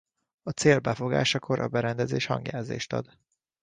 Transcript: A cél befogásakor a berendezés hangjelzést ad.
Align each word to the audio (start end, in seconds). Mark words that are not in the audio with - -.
A 0.43 0.49
cél 0.49 0.79
befogásakor 0.79 1.59
a 1.59 1.67
berendezés 1.67 2.25
hangjelzést 2.25 2.93
ad. 2.93 3.17